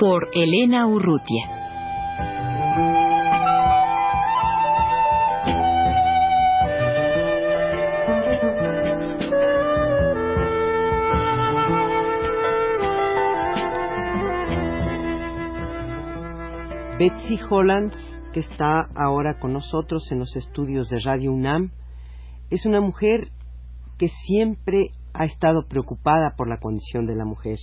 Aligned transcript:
Por 0.00 0.28
Elena 0.32 0.86
Urrutia. 0.86 1.44
Betsy 16.98 17.38
Holland 17.50 17.92
que 18.32 18.40
está 18.40 18.88
ahora 18.94 19.38
con 19.38 19.52
nosotros 19.52 20.10
en 20.10 20.20
los 20.20 20.34
estudios 20.34 20.88
de 20.88 21.00
Radio 21.00 21.30
UNAM, 21.30 21.72
es 22.48 22.64
una 22.64 22.80
mujer 22.80 23.28
que 23.98 24.08
siempre 24.08 24.92
ha 25.12 25.26
estado 25.26 25.66
preocupada 25.68 26.36
por 26.38 26.48
la 26.48 26.58
condición 26.58 27.04
de 27.04 27.16
la 27.16 27.26
mujer. 27.26 27.58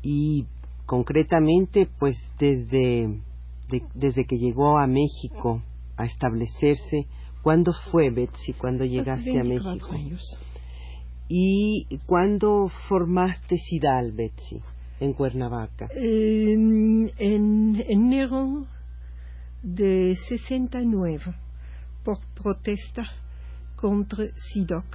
Y 0.00 0.46
concretamente, 0.88 1.86
pues 1.98 2.16
desde, 2.38 3.20
desde 3.94 4.24
que 4.24 4.38
llegó 4.38 4.78
a 4.78 4.86
México 4.86 5.62
a 5.98 6.06
establecerse, 6.06 7.06
¿cuándo 7.42 7.72
fue 7.90 8.08
Betsy 8.08 8.54
cuando 8.54 8.86
llegaste 8.86 9.38
a 9.38 9.44
México? 9.44 9.86
¿Y 11.28 11.98
cuándo 12.06 12.70
formaste 12.88 13.58
SIDAL, 13.58 14.12
Betsy, 14.12 14.62
en 14.98 15.12
Cuernavaca? 15.12 15.90
en 15.94 17.12
enero 17.86 18.66
de 19.62 20.16
69 20.26 21.34
por 22.02 22.16
protesta 22.34 23.02
contra 23.76 24.24
SIDOC, 24.54 24.86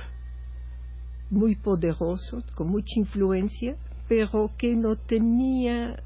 muy 1.30 1.56
poderoso, 1.56 2.42
con 2.56 2.70
mucha 2.70 2.96
influencia, 2.96 3.78
pero 4.16 4.52
que 4.60 4.76
no 4.76 4.96
tenía 4.96 5.94
eh, 5.94 5.98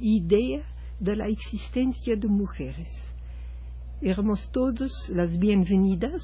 idea 0.00 0.62
de 0.98 1.14
la 1.14 1.28
existencia 1.28 2.16
de 2.16 2.26
mujeres. 2.26 2.88
Éramos 4.00 4.50
todos 4.50 4.90
las 5.10 5.38
bienvenidas 5.38 6.22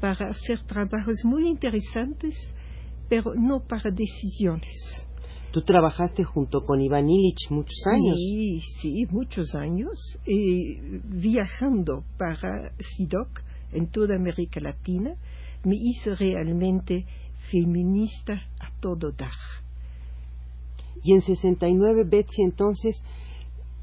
para 0.00 0.30
hacer 0.30 0.60
trabajos 0.64 1.20
muy 1.24 1.46
interesantes, 1.46 2.34
pero 3.08 3.32
no 3.36 3.60
para 3.60 3.92
decisiones. 3.92 5.06
Tú 5.52 5.62
trabajaste 5.62 6.24
junto 6.24 6.64
con 6.64 6.80
Iván 6.80 7.08
Illich 7.08 7.50
muchos 7.50 7.80
años. 7.86 8.16
Sí, 8.16 8.60
sí, 8.80 9.06
muchos 9.08 9.54
años, 9.54 10.18
viajando 11.04 12.02
para 12.18 12.72
SIDOC 12.80 13.40
en 13.72 13.88
toda 13.88 14.16
América 14.16 14.58
Latina, 14.58 15.14
me 15.64 15.76
hizo 15.76 16.16
realmente 16.16 17.06
feminista 17.52 18.32
a 18.58 18.72
todo 18.80 19.12
dar. 19.12 19.61
Y 21.02 21.12
en 21.12 21.20
69, 21.20 22.04
Betsy, 22.04 22.42
entonces 22.42 23.02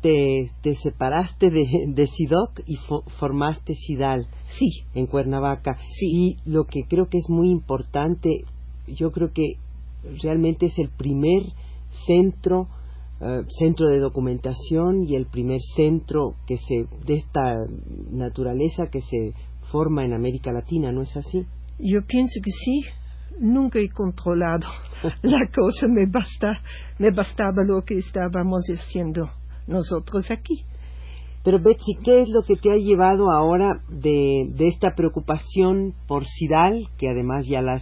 te, 0.02 0.50
te 0.62 0.76
separaste 0.76 1.50
de, 1.50 1.66
de 1.88 2.08
SIDOC 2.08 2.62
y 2.66 2.78
formaste 3.20 3.76
SIDAL. 3.76 4.28
Sí. 4.48 4.84
En 4.94 5.08
Cuernavaca. 5.08 5.78
Sí. 5.92 6.08
Y 6.08 6.38
lo 6.50 6.66
que 6.66 6.84
creo 6.88 7.08
que 7.10 7.18
es 7.18 7.30
muy 7.30 7.50
importante, 7.50 8.46
yo 8.88 9.12
creo 9.12 9.32
que 9.34 9.56
realmente 10.24 10.68
es 10.68 10.80
el 10.80 10.90
primer 10.90 11.44
centro 12.06 12.68
eh, 13.22 13.44
centro 13.60 13.90
de 13.90 14.00
documentación 14.00 15.04
y 15.04 15.16
el 15.16 15.26
primer 15.26 15.60
centro 15.76 16.36
que 16.48 16.58
se 16.58 16.86
de 17.06 17.16
esta 17.16 17.66
naturaleza 18.12 18.88
que 18.88 19.02
se 19.02 19.34
forma 19.74 20.06
en 20.06 20.14
América 20.14 20.54
Latina, 20.54 20.94
¿no 20.94 21.02
es 21.02 21.18
así? 21.18 21.46
Yo 21.80 22.00
pienso 22.08 22.40
que 22.42 22.52
sí. 22.52 22.82
Nunca 23.40 23.80
he 23.80 23.90
controlado 23.90 24.68
la 25.22 25.48
cosa, 25.54 25.88
me 25.88 26.06
basta, 26.06 26.62
me 26.98 27.12
bastaba 27.12 27.64
lo 27.66 27.82
que 27.82 27.98
estábamos 27.98 28.64
haciendo 28.70 29.30
nosotros 29.68 30.30
aquí. 30.32 30.64
Pero 31.44 31.60
Betsy, 31.62 31.96
¿qué 32.04 32.22
es 32.22 32.30
lo 32.30 32.42
que 32.44 32.58
te 32.58 32.72
ha 32.72 32.76
llevado 32.76 33.32
ahora 33.32 33.82
de, 33.88 34.50
de 34.56 34.68
esta 34.68 34.94
preocupación 34.96 35.94
por 36.08 36.26
Sidal, 36.26 36.90
que 36.98 37.10
además 37.10 37.46
ya 37.48 37.62
las 37.62 37.82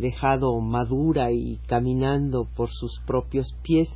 dejado 0.00 0.58
madura 0.60 1.30
y 1.30 1.58
caminando 1.66 2.48
por 2.56 2.68
sus 2.70 3.00
propios 3.06 3.54
pies, 3.62 3.88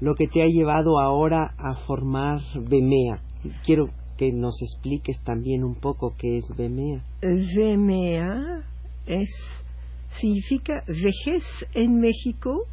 lo 0.00 0.14
que 0.14 0.28
te 0.28 0.42
ha 0.42 0.46
llevado 0.46 1.00
ahora 1.00 1.54
a 1.58 1.74
formar 1.86 2.40
BEMEA. 2.54 3.22
Quiero 3.64 3.88
que 4.16 4.32
nos 4.32 4.60
expliques 4.62 5.22
también 5.24 5.64
un 5.64 5.74
poco 5.74 6.14
qué 6.18 6.38
es 6.38 6.44
BEMEA. 6.56 7.02
BEMEA 7.22 8.64
es, 9.06 9.28
significa 10.20 10.82
vejez 10.86 11.44
en 11.74 12.00
México, 12.00 12.66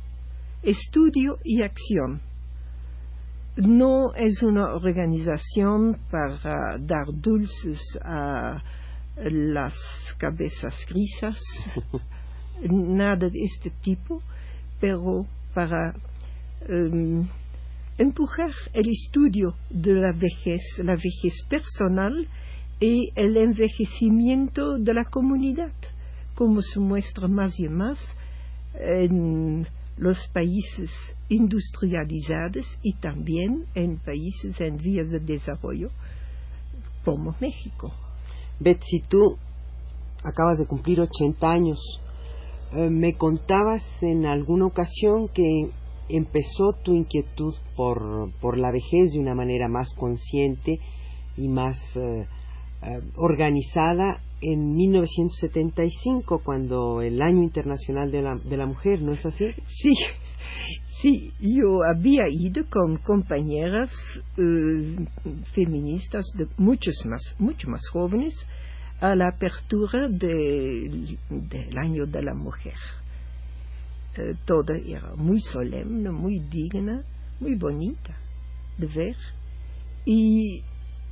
estudio 0.61 1.37
y 1.43 1.61
acción. 1.61 2.21
No 3.55 4.13
es 4.15 4.41
una 4.41 4.73
organización 4.73 5.97
para 6.09 6.77
dar 6.79 7.05
dulces 7.13 7.79
a 8.03 8.63
las 9.15 9.75
cabezas 10.17 10.73
grisas 10.89 11.39
nada 12.61 13.29
de 13.29 13.43
este 13.43 13.69
tipo, 13.81 14.21
pero 14.79 15.25
para 15.53 15.93
um, 16.69 17.27
empujar 17.97 18.51
el 18.73 18.89
estudio 18.89 19.55
de 19.69 19.93
la 19.93 20.11
vejez, 20.11 20.61
la 20.79 20.95
vejez 20.95 21.45
personal 21.49 22.27
y 22.79 23.11
el 23.15 23.37
envejecimiento 23.37 24.77
de 24.77 24.93
la 24.93 25.05
comunidad, 25.05 25.73
como 26.35 26.61
se 26.61 26.79
muestra 26.79 27.27
más 27.27 27.59
y 27.59 27.67
más 27.67 27.99
en 28.75 29.67
los 29.97 30.17
países 30.33 30.89
industrializados 31.29 32.65
y 32.81 32.93
también 32.93 33.65
en 33.75 33.97
países 33.97 34.59
en 34.59 34.77
vías 34.77 35.09
de 35.09 35.19
desarrollo 35.19 35.89
como 37.05 37.35
México. 37.39 37.93
Betsy, 38.59 39.01
tú 39.07 39.37
acabas 40.23 40.57
de 40.57 40.65
cumplir 40.65 41.01
80 41.01 41.47
años. 41.47 41.79
Eh, 42.71 42.89
me 42.89 43.13
contabas 43.15 43.83
en 44.01 44.25
alguna 44.25 44.65
ocasión 44.65 45.27
que 45.27 45.69
empezó 46.09 46.73
tu 46.83 46.93
inquietud 46.93 47.53
por, 47.75 48.31
por 48.39 48.57
la 48.57 48.71
vejez 48.71 49.11
de 49.13 49.19
una 49.19 49.35
manera 49.35 49.67
más 49.67 49.93
consciente 49.95 50.79
y 51.37 51.47
más 51.47 51.77
eh, 51.95 52.27
eh, 52.83 53.01
organizada 53.15 54.21
en 54.43 54.75
1975, 54.75 56.41
cuando 56.43 57.01
el 57.01 57.21
Año 57.21 57.43
Internacional 57.43 58.11
de 58.11 58.21
la, 58.21 58.35
de 58.35 58.57
la 58.57 58.65
Mujer, 58.65 59.01
¿no 59.01 59.13
es 59.13 59.25
así? 59.25 59.51
Sí, 59.67 59.93
sí, 61.01 61.31
yo 61.39 61.83
había 61.83 62.27
ido 62.29 62.65
con 62.69 62.97
compañeras 62.97 63.89
feministas 65.53 66.25
de 66.37 66.47
muchos 66.57 66.95
más, 67.05 67.35
mucho 67.39 67.69
más 67.69 67.81
jóvenes 67.91 68.33
a 68.99 69.15
la 69.15 69.29
apertura 69.29 70.07
del 70.09 71.17
año 71.77 72.05
de 72.05 72.21
la 72.21 72.33
mujer. 72.33 72.75
Eh, 74.17 74.35
todo 74.45 74.73
era 74.73 75.15
muy 75.15 75.41
solemne, 75.41 76.11
muy 76.11 76.39
digna, 76.39 77.03
muy 77.39 77.55
bonita 77.55 78.15
de 78.77 78.87
ver. 78.87 79.15
Y 80.05 80.61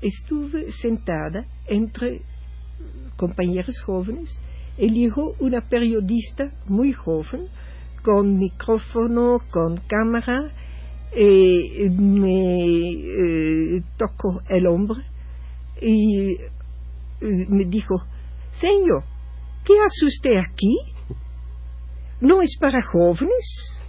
estuve 0.02 0.72
sentada 0.72 1.46
entre 1.68 2.22
compañeros 3.18 3.82
jóvenes. 3.86 4.30
Elijo 4.78 5.36
una 5.40 5.62
periodista 5.62 6.52
muy 6.68 6.94
joven, 6.94 7.48
con 8.04 8.38
micrófono, 8.38 9.40
con 9.52 9.78
cámara, 9.88 10.52
y 11.16 11.90
me 11.90 13.78
eh, 13.78 13.84
tocó 13.98 14.42
el 14.50 14.66
hombro 14.66 15.02
y 15.82 16.38
me 17.22 17.66
dijo, 17.66 17.96
Señor, 18.60 19.04
¿qué 19.66 19.74
hace 19.74 20.06
usted 20.06 20.38
aquí? 20.38 20.78
¿No 22.22 22.42
es 22.42 22.56
para 22.60 22.82
jóvenes? 22.82 23.82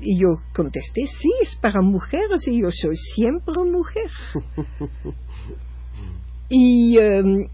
Y 0.00 0.20
yo 0.20 0.28
contesté, 0.54 1.02
sí, 1.06 1.30
es 1.42 1.56
para 1.56 1.80
mujeres 1.80 2.46
y 2.46 2.60
yo 2.60 2.70
soy 2.70 2.96
siempre 3.14 3.54
mujer. 3.64 4.10
y 6.48 6.98
um, 6.98 7.46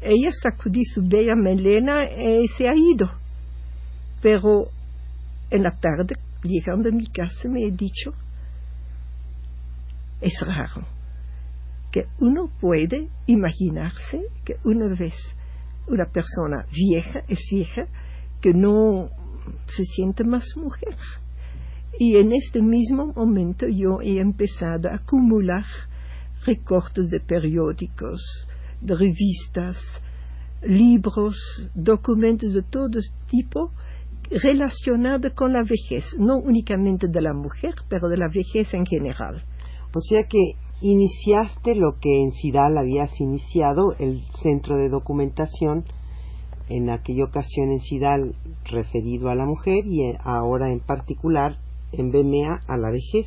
ella 0.00 0.30
sacudió 0.42 0.82
su 0.94 1.02
bella 1.02 1.34
melena 1.36 2.04
y 2.10 2.46
se 2.48 2.68
ha 2.68 2.74
ido. 2.74 3.10
Pero 4.20 4.66
en 5.50 5.62
la 5.62 5.70
tarde, 5.78 6.14
llegando 6.42 6.88
a 6.88 6.92
mi 6.92 7.06
casa, 7.06 7.48
me 7.48 7.64
he 7.64 7.70
dicho, 7.70 8.12
es 10.20 10.34
raro 10.44 10.86
que 11.92 12.06
uno 12.20 12.50
puede 12.60 13.08
imaginarse 13.26 14.20
que 14.44 14.56
una 14.64 14.88
vez 14.88 15.14
una 15.86 16.04
persona 16.04 16.66
vieja 16.70 17.20
es 17.28 17.38
vieja 17.50 17.86
que 18.40 18.52
no 18.52 19.08
se 19.66 19.84
siente 19.84 20.24
más 20.24 20.44
mujer. 20.56 20.96
Y 21.98 22.16
en 22.16 22.32
este 22.32 22.60
mismo 22.60 23.12
momento 23.14 23.66
yo 23.66 24.00
he 24.02 24.20
empezado 24.20 24.90
a 24.90 24.96
acumular 24.96 25.64
recortes 26.44 27.10
de 27.10 27.20
periódicos, 27.20 28.20
de 28.80 28.94
revistas, 28.94 29.76
libros, 30.62 31.36
documentos 31.74 32.52
de 32.52 32.62
todo 32.62 32.98
tipo 33.28 33.72
relacionados 34.30 35.32
con 35.34 35.52
la 35.52 35.62
vejez, 35.62 36.04
no 36.18 36.36
únicamente 36.36 37.08
de 37.08 37.22
la 37.22 37.32
mujer, 37.32 37.74
pero 37.88 38.08
de 38.08 38.16
la 38.18 38.28
vejez 38.28 38.72
en 38.74 38.84
general. 38.84 39.42
O 39.94 40.00
sea 40.00 40.24
que 40.24 40.52
iniciaste 40.80 41.74
lo 41.74 41.98
que 42.00 42.20
en 42.20 42.30
Cidal 42.32 42.76
habías 42.76 43.18
iniciado, 43.20 43.94
el 43.98 44.20
centro 44.42 44.76
de 44.76 44.88
documentación, 44.88 45.84
en 46.68 46.90
aquella 46.90 47.24
ocasión 47.24 47.72
en 47.72 47.80
Cidal 47.80 48.34
referido 48.70 49.30
a 49.30 49.34
la 49.34 49.46
mujer 49.46 49.86
y 49.86 50.00
ahora 50.22 50.70
en 50.70 50.80
particular 50.80 51.56
en 51.92 52.10
BMA 52.10 52.60
a 52.66 52.76
la 52.76 52.90
vejez. 52.90 53.26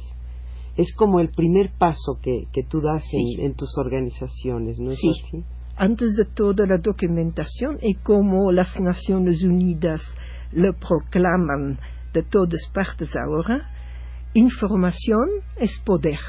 Es 0.82 0.96
como 0.96 1.20
el 1.20 1.30
primer 1.30 1.70
paso 1.78 2.18
que, 2.24 2.48
que 2.52 2.64
tú 2.64 2.82
das 2.82 3.04
en, 3.14 3.54
tus 3.54 3.78
organizaciones, 3.78 4.80
¿no 4.80 4.90
es 4.90 4.98
así? 4.98 5.44
Antes 5.78 6.16
de 6.16 6.26
toda 6.26 6.66
la 6.66 6.78
documentación 6.80 7.78
y 7.84 7.94
como 7.96 8.52
las 8.52 8.80
Naciones 8.80 9.44
Unidas 9.44 10.02
lo 10.52 10.74
proclaman 10.74 11.80
de 12.14 12.24
todas 12.24 12.68
partes 12.74 13.12
ahora, 13.16 13.70
información 14.34 15.30
es 15.58 15.80
poder. 15.86 16.20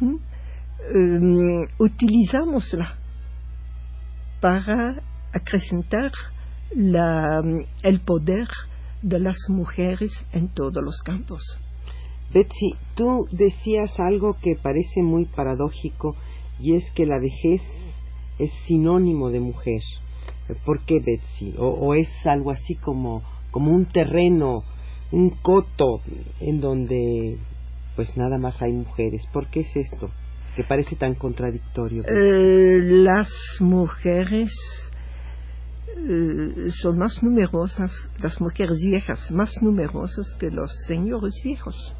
¿Mm? 0.00 0.16
Um, 0.96 1.66
utilizámosla 1.78 2.96
para 4.40 5.00
acrecentar 5.32 6.10
la, 6.74 7.40
el 7.84 8.00
poder 8.00 8.48
de 9.00 9.20
las 9.20 9.36
mujeres 9.48 10.10
en 10.32 10.48
todos 10.48 10.82
los 10.82 11.00
campos. 11.04 11.40
Betsy, 12.32 12.74
tú 12.94 13.26
decías 13.30 13.98
algo 14.00 14.36
que 14.40 14.56
parece 14.56 15.02
muy 15.02 15.26
paradójico 15.26 16.16
y 16.58 16.74
es 16.74 16.90
que 16.92 17.06
la 17.06 17.18
vejez 17.18 17.62
es 18.38 18.50
sinónimo 18.66 19.30
de 19.30 19.40
mujer. 19.40 19.80
¿Por 20.64 20.84
qué, 20.84 21.00
Betsy? 21.00 21.54
¿O, 21.58 21.94
es 21.94 22.08
algo 22.26 22.50
así 22.50 22.74
como, 22.74 23.22
como 23.50 23.72
un 23.72 23.86
terreno, 23.86 24.64
un 25.10 25.30
coto 25.30 26.00
en 26.40 26.60
donde 26.60 27.38
pues 27.96 28.16
nada 28.16 28.38
más 28.38 28.60
hay 28.62 28.72
mujeres. 28.72 29.26
¿Por 29.32 29.48
qué 29.48 29.60
es 29.60 29.76
esto? 29.76 30.10
Que 30.56 30.64
parece 30.64 30.96
tan 30.96 31.14
contradictorio. 31.14 32.04
Eh, 32.06 32.80
las 32.80 33.30
mujeres 33.60 34.50
eh, 35.96 36.70
son 36.80 36.98
más 36.98 37.22
numerosas, 37.22 37.92
las 38.18 38.40
mujeres 38.40 38.78
viejas 38.82 39.30
más 39.30 39.50
numerosas 39.62 40.36
que 40.38 40.50
los 40.50 40.70
señores 40.86 41.40
viejos. 41.44 41.96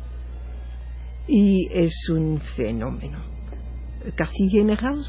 Y 1.35 1.67
es 1.73 1.95
un 2.11 2.43
fenómeno 2.57 3.19
casi 4.15 4.51
general. 4.51 5.03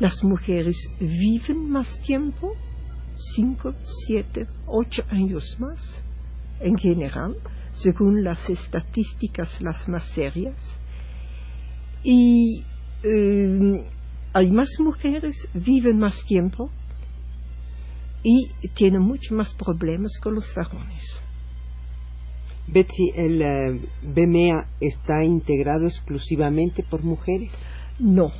Las 0.00 0.24
mujeres 0.24 0.76
viven 0.98 1.70
más 1.70 1.86
tiempo, 2.00 2.56
cinco, 3.36 3.72
siete, 4.04 4.48
ocho 4.66 5.04
años 5.10 5.44
más 5.60 5.78
en 6.58 6.76
general, 6.76 7.36
según 7.72 8.24
las 8.24 8.50
estadísticas 8.50 9.62
las 9.62 9.88
más 9.88 10.08
serias. 10.10 10.56
Y 12.02 12.64
eh, 13.04 13.84
hay 14.32 14.50
más 14.50 14.70
mujeres, 14.80 15.36
viven 15.54 15.98
más 16.00 16.16
tiempo 16.26 16.68
y 18.24 18.48
tienen 18.74 19.02
mucho 19.02 19.36
más 19.36 19.54
problemas 19.54 20.18
con 20.20 20.34
los 20.34 20.52
varones. 20.52 21.22
Betsy, 22.66 23.12
¿el 23.14 23.42
eh, 23.42 23.80
BMEA 24.02 24.66
está 24.80 25.22
integrado 25.22 25.86
exclusivamente 25.86 26.82
por 26.82 27.02
mujeres? 27.02 27.50
No. 27.98 28.32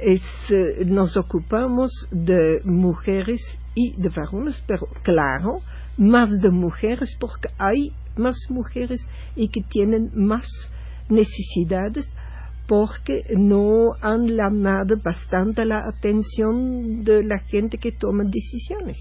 Es, 0.00 0.22
eh, 0.50 0.84
nos 0.84 1.16
ocupamos 1.16 1.90
de 2.10 2.60
mujeres 2.64 3.40
y 3.74 3.92
de 4.00 4.08
varones, 4.08 4.62
pero 4.66 4.86
claro, 5.02 5.60
más 5.96 6.30
de 6.40 6.50
mujeres 6.50 7.16
porque 7.20 7.48
hay 7.58 7.92
más 8.16 8.36
mujeres 8.48 9.00
y 9.36 9.48
que 9.48 9.62
tienen 9.62 10.10
más 10.14 10.46
necesidades 11.08 12.06
porque 12.66 13.22
no 13.36 13.92
han 14.00 14.26
llamado 14.28 14.96
bastante 15.02 15.64
la 15.64 15.86
atención 15.88 17.04
de 17.04 17.22
la 17.24 17.38
gente 17.38 17.78
que 17.78 17.92
toma 17.92 18.24
decisiones. 18.24 18.98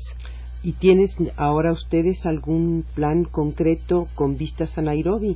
¿Y 0.63 0.73
tienes 0.73 1.11
ahora 1.37 1.71
ustedes 1.71 2.25
algún 2.25 2.85
plan 2.93 3.23
concreto 3.23 4.07
con 4.15 4.37
vistas 4.37 4.77
a 4.77 4.81
Nairobi? 4.81 5.35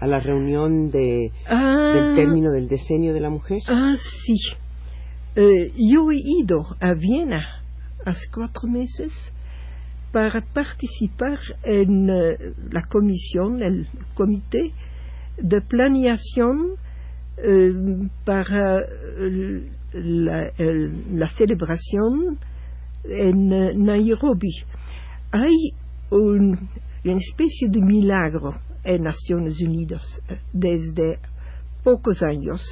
a 0.00 0.06
la 0.06 0.20
reunión 0.20 0.90
de, 0.90 1.32
ah, 1.46 1.92
del 1.94 2.16
término 2.16 2.50
del 2.52 2.68
decenio 2.68 3.14
de 3.14 3.20
la 3.20 3.30
mujer? 3.30 3.62
Ah, 3.68 3.94
sí. 3.96 4.36
Eh, 5.36 5.72
yo 5.76 6.10
he 6.10 6.20
ido 6.42 6.76
a 6.80 6.94
Viena 6.94 7.62
hace 8.04 8.26
cuatro 8.32 8.68
meses 8.68 9.12
para 10.12 10.42
participar 10.42 11.38
en 11.64 12.08
eh, 12.10 12.36
la 12.70 12.82
comisión, 12.82 13.62
el 13.62 13.88
comité 14.14 14.72
de 15.38 15.60
planeación 15.60 16.76
eh, 17.38 17.72
para 18.24 18.84
la, 19.92 20.52
la, 20.58 21.28
celebración 21.30 22.38
en 23.04 23.52
eh, 23.52 23.74
Nairobi. 23.74 24.52
Hay 25.32 25.72
un, 26.10 26.68
una 27.04 27.18
especie 27.18 27.68
de 27.68 27.80
milagro 27.80 28.54
en 28.84 29.02
Naciones 29.02 29.60
Unidas 29.60 30.22
desde 30.52 31.18
pocos 31.82 32.22
años, 32.22 32.62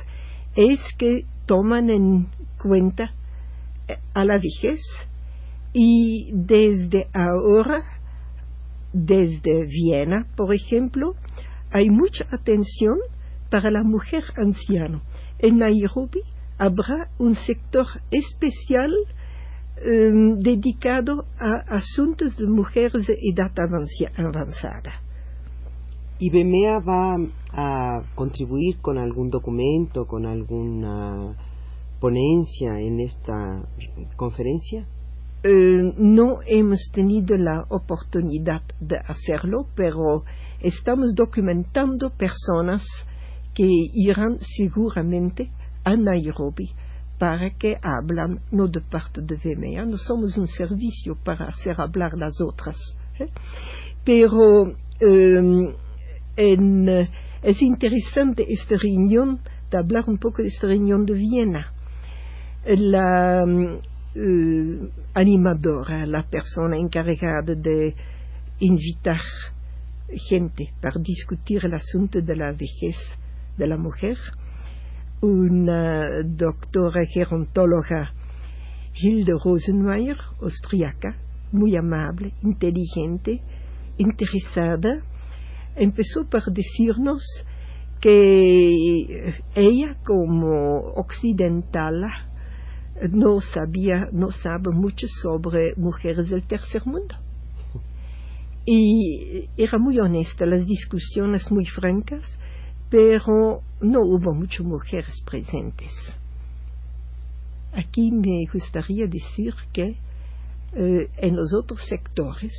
es 0.56 0.81
que 0.99 1.25
toman 1.46 1.90
en 1.90 2.29
cuenta 2.61 3.12
a 4.14 4.25
la 4.25 4.38
vejez 4.38 4.81
y 5.73 6.31
desde 6.32 7.08
ahora, 7.14 7.82
desde 8.93 9.64
Viena, 9.67 10.26
por 10.37 10.54
ejemplo, 10.54 11.14
hay 11.71 11.88
mucha 11.88 12.26
atención 12.30 12.99
para 13.50 13.71
la 13.71 13.83
mujer 13.83 14.23
anciana. 14.37 15.02
En 15.38 15.59
Nairobi 15.59 16.21
habrá 16.59 17.09
un 17.18 17.35
sector 17.35 17.87
especial 18.11 18.90
em, 19.84 20.38
dedicado 20.38 21.24
a 21.38 21.76
asuntos 21.76 22.36
de 22.36 22.46
mujeres 22.46 23.06
de 23.06 23.14
edad 23.22 23.52
avanzada. 23.58 25.00
¿Y 26.18 26.30
BEMEA 26.30 26.78
va 26.78 27.16
a 27.52 28.02
contribuir 28.14 28.78
con 28.80 28.98
algún 28.98 29.28
documento, 29.30 30.06
con 30.06 30.24
alguna 30.26 31.34
ponencia 32.00 32.78
en 32.78 33.00
esta 33.00 33.66
conferencia? 34.16 34.86
Eh, 35.44 35.92
no 35.96 36.38
hemos 36.46 36.90
tenido 36.92 37.36
la 37.36 37.64
oportunidad 37.68 38.62
de 38.78 38.98
hacerlo, 38.98 39.66
pero 39.74 40.22
estamos 40.60 41.14
documentando 41.16 42.10
personas 42.10 42.84
que 43.52 43.66
irán 43.92 44.38
seguramente 44.38 45.50
a 45.84 45.96
Nairobi 45.96 46.70
para 47.23 47.50
que 47.50 47.76
hablan, 47.81 48.41
no 48.50 48.67
de 48.67 48.81
parte 48.81 49.21
de 49.23 49.37
VMA, 49.37 49.85
no 49.85 49.97
somos 49.97 50.37
un 50.37 50.49
servicio 50.49 51.17
para 51.25 51.47
hacer 51.47 51.81
hablar 51.81 52.14
las 52.19 52.35
otras, 52.41 52.76
¿eh? 53.21 53.29
pero 54.05 54.73
eh, 54.99 55.73
en, 56.37 56.88
es 56.88 57.62
interesante 57.62 58.45
esta 58.49 58.75
reunión, 58.76 59.38
de 59.71 59.79
hablar 59.79 60.02
un 60.09 60.19
poco 60.19 60.43
de 60.43 60.49
esta 60.49 60.67
reunión 60.67 61.07
de 61.07 61.14
Viena. 61.14 61.73
La, 62.67 63.45
uh, 63.45 64.88
animadora, 65.14 66.05
la 66.07 66.25
persona 66.25 66.76
encargada 66.76 67.55
de 67.55 67.95
invitar 68.59 69.23
gente 70.29 70.73
para 70.81 70.99
discutir 70.99 71.64
el 71.67 71.75
asunto 71.75 72.21
de 72.21 72.35
la 72.35 72.50
vejez 72.50 72.97
de 73.57 73.67
la 73.69 73.76
mujer, 73.76 74.17
una 75.23 76.23
doctora 76.25 77.07
gerontóloga, 77.07 78.12
Hilde 78.95 79.33
Rosenmeier, 79.43 80.17
austriaca, 80.41 81.17
muy 81.52 81.76
amable, 81.76 82.35
inteligente, 82.43 83.41
interesada, 83.99 85.02
empezó 85.76 86.29
por 86.29 86.43
decirnos 86.52 87.23
que 88.00 89.33
ella 89.55 89.97
como 90.05 90.93
occidental 90.97 92.02
no 93.12 93.41
sabía, 93.41 94.09
no 94.12 94.33
sabe 94.33 94.71
mucho 94.73 95.07
sobre 95.23 95.75
mujeres 95.76 96.31
del 96.31 96.43
tercer 96.43 96.85
mundo. 96.85 97.14
y 98.67 99.49
era 99.57 99.79
muy 99.79 100.00
honesta, 100.00 100.47
las 100.47 100.67
discusiones 100.67 101.50
muy 101.52 101.67
francas, 101.67 102.38
pero 102.92 103.62
no 103.80 104.02
hubo 104.02 104.34
muchas 104.34 104.66
mujeres 104.66 105.22
presentes. 105.25 105.90
Aquí 107.72 108.12
me 108.12 108.44
gustaría 108.52 109.06
decir 109.06 109.54
que 109.72 109.96
eh, 110.75 111.08
en 111.16 111.34
los 111.34 111.54
otros 111.54 111.80
sectores, 111.88 112.52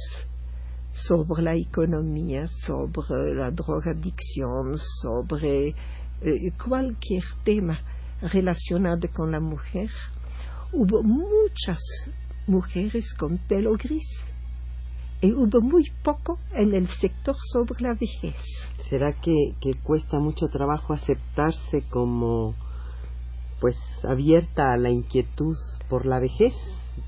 sobre 0.92 1.44
la 1.44 1.56
economía, 1.56 2.48
sobre 2.48 3.36
la 3.36 3.52
drogadicción, 3.52 4.76
sobre 5.04 5.68
eh, 5.68 6.52
cualquier 6.68 7.24
tema 7.44 7.80
relacionado 8.20 9.08
con 9.14 9.32
la 9.32 9.40
mujer, 9.40 9.92
hubo 10.72 11.04
muchas 11.04 11.80
mujeres 12.48 13.14
con 13.20 13.38
pelo 13.38 13.74
gris 13.74 14.33
y 15.24 15.32
hubo 15.32 15.62
muy 15.62 15.90
poco 16.04 16.38
en 16.54 16.76
el 16.76 16.88
sector 17.00 17.36
sobre 17.54 17.82
la 17.82 17.94
vejez. 17.94 18.36
¿Será 18.90 19.14
que, 19.14 19.54
que 19.62 19.72
cuesta 19.82 20.20
mucho 20.20 20.48
trabajo 20.48 20.94
aceptarse 20.94 21.82
como 21.90 22.56
pues 23.62 23.78
abierta 24.04 24.74
a 24.74 24.78
la 24.78 24.90
inquietud 24.90 25.56
por 25.90 26.06
la 26.06 26.20
vejez, 26.20 26.54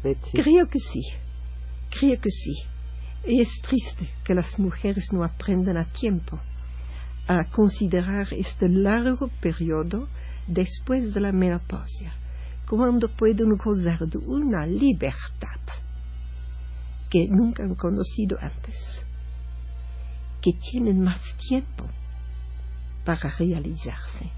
Betsy? 0.02 0.32
Creo 0.32 0.66
que 0.68 0.80
sí, 0.80 1.02
creo 2.00 2.18
que 2.22 2.30
sí. 2.30 2.54
Y 3.28 3.42
es 3.42 3.50
triste 3.62 4.10
que 4.24 4.34
las 4.34 4.58
mujeres 4.60 5.12
no 5.12 5.26
aprendan 5.26 5.76
a 5.76 5.92
tiempo 5.92 6.40
a 7.28 7.44
considerar 7.52 8.28
este 8.32 8.70
largo 8.70 9.30
periodo 9.42 10.08
después 10.48 11.14
de 11.14 11.20
la 11.20 11.34
menopausia, 11.34 12.14
cuando 12.70 13.10
pueden 13.10 13.58
gozar 13.58 14.00
de 14.08 14.20
una 14.20 14.66
libertad 14.66 15.60
que 17.16 17.30
nunca 17.30 17.64
han 17.64 17.76
conocido 17.76 18.38
antes, 18.42 18.76
que 20.42 20.52
tienen 20.70 21.00
más 21.00 21.22
tiempo 21.48 21.86
para 23.06 23.30
realizarse. 23.40 24.32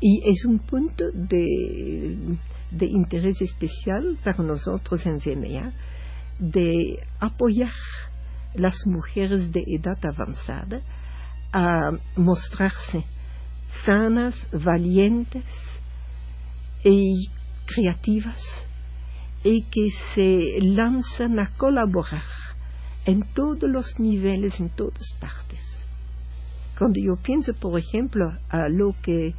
Y 0.00 0.22
es 0.26 0.46
un 0.46 0.60
punto 0.60 1.04
de, 1.12 2.38
interés 2.70 3.36
especial 3.42 4.18
para 4.24 4.42
nosotros 4.42 5.04
en 5.04 5.18
VMA 5.18 5.74
de 6.38 7.06
apoyar 7.20 7.74
las 8.54 8.78
mujeres 8.86 9.52
de 9.52 9.62
edad 9.78 9.98
avanzada 10.06 10.80
a 11.52 11.90
mostrarse 12.16 13.04
sanas, 13.84 14.34
valientes 14.52 15.44
y 16.82 17.28
creativas 17.66 18.40
y 19.44 19.62
que 19.64 19.90
se 20.14 20.58
lanzan 20.60 21.38
a 21.38 21.54
colaborar 21.56 22.24
en 23.04 23.22
todos 23.34 23.70
los 23.70 24.00
niveles, 24.00 24.58
en 24.58 24.70
todas 24.70 25.14
partes. 25.20 25.60
Cuando 26.78 26.98
yo 26.98 27.16
pienso, 27.22 27.52
por 27.54 27.78
ejemplo, 27.78 28.32
a 28.48 28.68
lo 28.68 28.94
que 29.02 29.34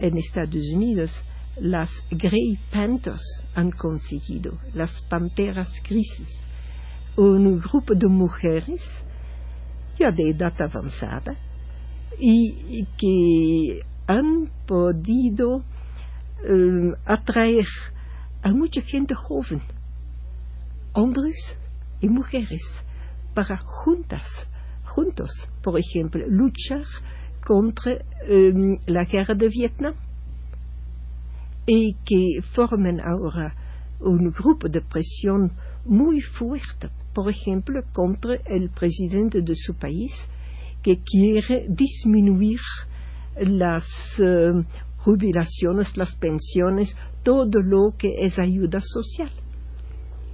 en 0.00 0.16
Estados 0.16 0.62
Unidos 0.72 1.12
las 1.56 1.90
Grey 2.10 2.58
Panthers 2.72 3.44
han 3.54 3.70
conseguido, 3.70 4.58
las 4.72 5.02
panteras 5.10 5.70
grises, 5.88 6.28
un 7.16 7.58
grupo 7.58 7.94
de 7.94 8.08
mujeres 8.08 8.80
ya 9.98 10.10
de 10.10 10.30
edad 10.30 10.54
avanzada 10.60 11.34
y, 12.18 12.86
que 12.98 13.80
han 14.06 14.50
podido 14.66 15.64
eh, 16.44 16.92
atraer 17.04 17.66
a 18.44 18.52
mucha 18.52 18.82
gente 18.82 19.14
joven, 19.14 19.62
hombres 20.92 21.34
y 22.00 22.08
mujeres, 22.08 22.62
para 23.34 23.56
juntas, 23.56 24.22
juntos, 24.84 25.30
por 25.62 25.78
ejemplo, 25.78 26.22
luchar 26.28 26.84
contra 27.42 27.92
eh, 27.94 28.52
la 28.86 29.04
guerra 29.06 29.34
de 29.34 29.48
Vietnam. 29.48 29.94
Y 31.66 31.94
que 32.04 32.42
formen 32.54 33.00
ahora 33.00 33.54
un 34.00 34.30
grupo 34.30 34.68
de 34.68 34.82
presión 34.82 35.50
muy 35.86 36.20
fuerte, 36.20 36.90
por 37.14 37.30
ejemplo, 37.30 37.80
contra 37.94 38.34
el 38.44 38.68
presidente 38.68 39.40
de 39.40 39.54
su 39.54 39.74
país, 39.74 40.12
que 40.82 40.98
quiere 41.02 41.66
disminuir 41.70 42.60
las 43.36 43.86
eh, 44.18 44.52
jubilaciones, 45.04 45.96
las 45.96 46.14
pensiones, 46.16 46.96
todo 47.22 47.60
lo 47.60 47.94
que 47.96 48.24
es 48.24 48.38
ayuda 48.38 48.80
social. 48.80 49.30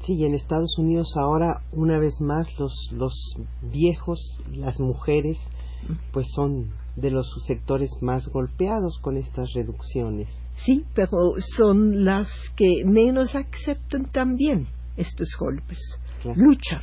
Sí, 0.05 0.15
y 0.15 0.25
en 0.25 0.35
Estados 0.35 0.79
Unidos 0.79 1.13
ahora, 1.17 1.63
una 1.73 1.99
vez 1.99 2.21
más, 2.21 2.47
los, 2.59 2.73
los 2.93 3.15
viejos, 3.61 4.19
las 4.51 4.81
mujeres, 4.81 5.39
pues 6.13 6.27
son 6.35 6.71
de 6.97 7.11
los 7.11 7.27
sectores 7.47 7.91
más 8.01 8.27
golpeados 8.29 8.99
con 9.01 9.17
estas 9.17 9.53
reducciones. 9.55 10.29
Sí, 10.65 10.85
pero 10.95 11.35
son 11.57 12.05
las 12.05 12.29
que 12.57 12.85
menos 12.85 13.35
aceptan 13.35 14.11
también 14.11 14.69
estos 14.97 15.29
golpes. 15.39 15.79
Luchan. 16.25 16.83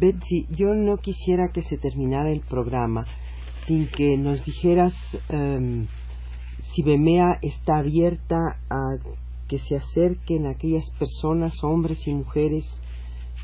Betsy, 0.00 0.46
yo 0.50 0.74
no 0.74 0.96
quisiera 0.98 1.48
que 1.52 1.62
se 1.62 1.76
terminara 1.76 2.30
el 2.30 2.40
programa 2.42 3.04
sin 3.66 3.88
que 3.88 4.16
nos 4.16 4.44
dijeras 4.44 4.94
em, 5.28 5.86
si 6.72 6.82
Bemea 6.82 7.38
está 7.42 7.78
abierta 7.78 8.36
a 8.70 8.98
que 9.48 9.58
se 9.58 9.76
acerquen 9.76 10.46
aquellas 10.46 10.90
personas, 10.98 11.54
hombres 11.64 12.06
y 12.06 12.14
mujeres, 12.14 12.66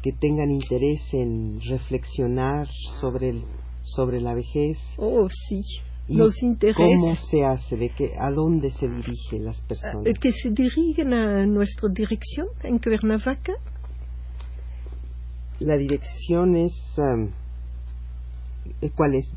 que 0.03 0.13
tengan 0.13 0.51
interés 0.51 1.03
en 1.15 1.61
reflexionar 1.63 2.69
sobre 3.01 3.31
el 3.31 3.45
sobre 3.85 4.21
la 4.21 4.35
vejez. 4.35 4.79
Oh, 4.97 5.29
sí. 5.31 5.63
Intereses. 6.07 6.77
¿Cómo 6.77 7.17
se 7.17 7.45
hace? 7.45 7.77
¿De 7.77 7.89
qué, 7.91 8.13
¿A 8.19 8.31
dónde 8.31 8.71
se 8.71 8.87
dirigen 8.87 9.47
las 9.47 9.61
personas? 9.63 10.05
Que 10.21 10.33
se 10.33 10.51
dirigen 10.51 11.15
a 11.15 11.47
nuestra 11.47 11.89
dirección 11.91 12.49
en 12.63 12.79
Cuernavaca. 12.79 13.55
La 15.61 15.79
dirección 15.79 16.57
es. 16.57 16.75
Um, 16.99 17.31
¿Cuál 18.95 19.15
es? 19.15 19.33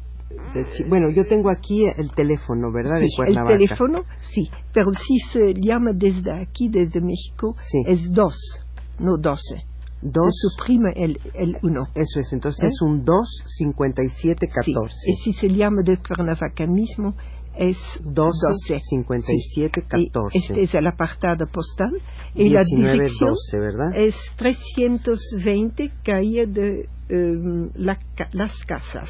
Bueno, 0.88 1.10
yo 1.12 1.26
tengo 1.26 1.50
aquí 1.50 1.86
el 1.86 2.12
teléfono, 2.12 2.72
¿verdad? 2.72 3.00
Sí, 3.00 3.08
el 3.28 3.46
teléfono, 3.46 4.04
sí, 4.34 4.50
pero 4.74 4.92
si 4.94 5.20
se 5.32 5.54
llama 5.54 5.92
desde 5.94 6.32
aquí, 6.42 6.70
desde 6.70 7.02
México, 7.02 7.56
es 7.86 8.12
dos, 8.12 8.36
no 9.00 9.18
doce. 9.18 9.66
Dos, 10.00 10.26
se 10.30 10.50
suprime 10.50 10.94
el, 10.96 11.20
el 11.34 11.56
uno. 11.64 11.88
Eso 11.96 12.20
es, 12.20 12.32
entonces 12.32 12.66
¿Eh? 12.66 12.68
es 12.68 12.82
un 12.84 13.04
2, 13.04 13.44
57, 13.58 14.48
14. 14.48 14.96
Sí. 14.96 15.12
Y 15.12 15.16
si 15.16 15.34
se 15.34 15.50
llama 15.50 15.82
de 15.84 15.98
Cuernavaca 15.98 16.68
mismo, 16.68 17.16
es 17.56 17.78
12, 18.04 18.30
12. 18.68 18.80
57, 18.80 19.82
14. 19.82 20.38
este 20.38 20.62
es 20.62 20.76
el 20.76 20.86
apartado 20.86 21.48
postal. 21.48 22.00
Y 22.36 22.50
19, 22.50 22.86
la 22.86 22.94
dirección 22.94 23.32
12, 23.32 23.60
¿verdad? 23.60 23.96
es 23.96 24.16
320, 24.38 25.92
calle 26.04 26.46
de 26.46 26.90
um, 27.10 27.72
la, 27.74 27.98
Las 28.34 28.54
Casas. 28.66 29.10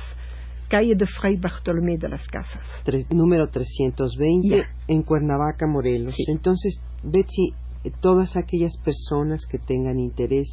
Calle 0.69 0.95
de 0.95 1.05
Fray 1.05 1.37
Bartolomé 1.37 1.97
de 1.97 2.09
las 2.09 2.27
Casas. 2.27 2.61
Tres, 2.83 3.07
número 3.09 3.49
320 3.49 4.47
yeah. 4.47 4.67
en 4.87 5.03
Cuernavaca, 5.03 5.65
Morelos. 5.67 6.13
Sí. 6.13 6.25
Entonces, 6.27 6.81
Betsy, 7.03 7.53
todas 8.01 8.35
aquellas 8.35 8.77
personas 8.77 9.45
que 9.45 9.59
tengan 9.59 9.99
interés 9.99 10.49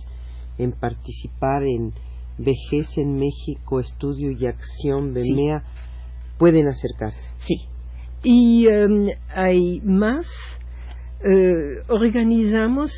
en 0.59 0.73
participar 0.73 1.65
en 1.65 1.93
Vejez 2.39 2.97
en 2.97 3.17
México, 3.17 3.81
Estudio 3.81 4.31
y 4.31 4.47
Acción 4.47 5.15
BEMEA, 5.15 5.61
sí. 5.61 6.37
pueden 6.39 6.69
acercarse. 6.69 7.21
Sí. 7.39 7.69
Y 8.23 8.67
um, 8.69 9.09
hay 9.35 9.81
más. 9.83 10.27
Uh, 11.25 11.93
organizamos 11.93 12.93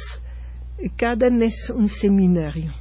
cada 0.96 1.30
mes 1.30 1.54
un 1.74 1.88
seminario. 1.88 2.72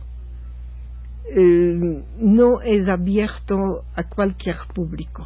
Uh, 1.27 2.03
no 2.19 2.61
es 2.61 2.87
abierto 2.87 3.83
a 3.95 4.03
cualquier 4.03 4.57
público, 4.73 5.25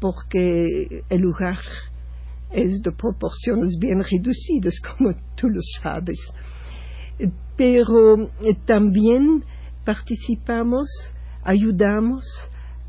porque 0.00 1.04
el 1.08 1.20
lugar 1.20 1.58
es 2.50 2.82
de 2.82 2.90
proporciones 2.90 3.78
bien 3.78 4.02
reducidas, 4.02 4.74
como 4.98 5.14
tú 5.36 5.48
lo 5.48 5.60
sabes 5.82 6.18
pero 7.60 8.16
eh, 8.42 8.56
también 8.64 9.44
participamos, 9.84 10.86
ayudamos 11.44 12.24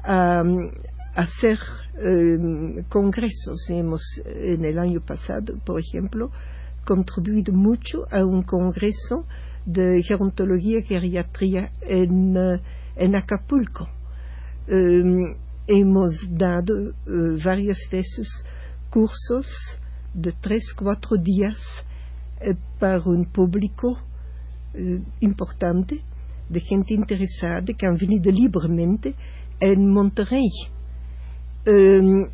a, 0.01 0.39
a 0.39 1.21
hacer 1.21 1.59
eh, 1.99 2.83
congresos. 2.87 3.69
Hemos, 3.69 4.01
en 4.25 4.63
el 4.63 4.79
año 4.79 5.01
pasado, 5.01 5.55
por 5.65 5.81
ejemplo, 5.81 6.31
contribuido 6.85 7.53
mucho 7.53 8.05
a 8.11 8.23
un 8.23 8.43
congreso 8.43 9.25
de 9.65 10.01
gerontología 10.03 10.79
y 10.79 10.83
geriatría 10.83 11.71
en, 11.81 12.37
uh, 12.37 12.59
en 12.95 13.15
Acapulco. 13.15 13.87
Um, 14.67 15.35
hemos 15.67 16.11
dado 16.29 16.73
uh, 16.73 17.37
varias 17.43 17.77
veces 17.91 18.27
cursos 18.89 19.47
de 20.13 20.33
tres, 20.41 20.73
cuatro 20.77 21.17
días 21.17 21.57
para 22.79 22.99
un 23.05 23.25
público 23.25 23.97
eh, 24.73 24.99
importante 25.19 26.01
de 26.49 26.59
gente 26.59 26.95
interesada 26.95 27.61
que 27.77 27.85
han 27.85 27.95
venido 27.95 28.31
libremente 28.31 29.13
en 29.59 29.89
Monterrey. 29.89 30.49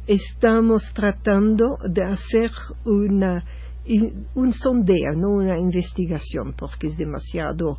Estamos 0.07 0.81
tratando 0.93 1.77
de 1.89 2.03
hacer 2.03 2.49
una, 2.85 3.43
un 4.35 4.53
sondeo, 4.53 5.13
no 5.15 5.29
una 5.29 5.57
investigación, 5.57 6.53
porque 6.57 6.87
es 6.87 6.97
demasiado 6.97 7.77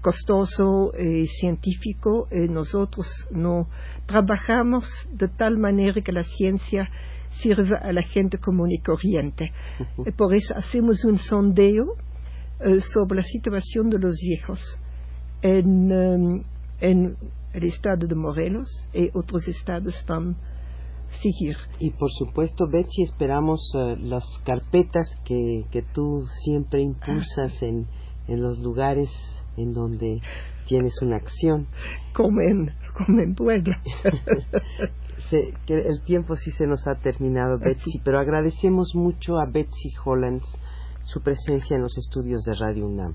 costoso 0.00 0.92
y 0.98 1.26
científico. 1.26 2.26
nosotros 2.30 3.06
no 3.30 3.68
trabajamos 4.06 4.84
de 5.12 5.28
tal 5.28 5.58
manera 5.58 6.00
que 6.02 6.12
la 6.12 6.24
ciencia 6.24 6.88
sirva 7.42 7.78
a 7.78 7.92
la 7.92 8.02
gente 8.02 8.38
común 8.38 8.70
y 8.70 8.78
corriente. 8.78 9.52
por 10.16 10.34
eso 10.34 10.56
hacemos 10.56 11.04
un 11.04 11.18
sondeo 11.18 11.94
eh, 12.60 12.80
sobre 12.92 13.16
la 13.16 13.22
situación 13.22 13.88
de 13.88 13.98
los 13.98 14.16
viejos 14.20 14.60
en, 15.42 15.90
em, 15.90 16.42
en 16.80 17.16
el 17.54 17.64
estado 17.64 18.06
de 18.06 18.14
Morelos 18.14 18.68
y 18.92 19.08
otros 19.14 19.48
estados 19.48 20.04
van 20.06 20.36
Y 21.78 21.90
por 21.90 22.10
supuesto, 22.10 22.66
Betsy, 22.68 23.02
esperamos 23.02 23.60
eh, 23.74 23.96
las 23.98 24.24
carpetas 24.44 25.08
que, 25.24 25.64
que 25.70 25.82
tú 25.82 26.24
siempre 26.44 26.80
impulsas 26.80 27.62
ah, 27.62 27.66
en, 27.66 27.86
en 28.28 28.40
los 28.40 28.58
lugares 28.58 29.10
en 29.56 29.72
donde 29.72 30.20
tienes 30.66 30.94
una 31.02 31.16
acción. 31.16 31.66
Como 32.14 32.40
en, 32.40 32.70
como 32.96 33.20
en 33.20 33.34
Puebla. 33.34 33.82
que 35.30 35.74
el 35.74 36.02
tiempo 36.04 36.34
sí 36.36 36.50
se 36.52 36.66
nos 36.66 36.86
ha 36.86 36.96
terminado, 36.96 37.58
Betsy, 37.58 38.00
pero 38.04 38.18
agradecemos 38.18 38.94
mucho 38.94 39.38
a 39.38 39.46
Betsy 39.46 39.90
Hollands 40.04 40.46
su 41.04 41.22
presencia 41.22 41.76
en 41.76 41.82
los 41.82 41.96
estudios 41.98 42.42
de 42.44 42.54
Radio 42.54 42.86
UNAM. 42.86 43.14